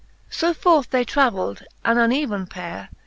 [0.31, 2.89] So forth they traveM an uneven payre.